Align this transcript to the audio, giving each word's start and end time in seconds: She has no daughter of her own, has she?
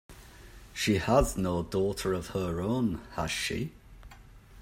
She 0.73 0.97
has 0.97 1.37
no 1.37 1.61
daughter 1.61 2.11
of 2.11 2.29
her 2.29 2.59
own, 2.59 3.01
has 3.11 3.29
she? 3.29 3.71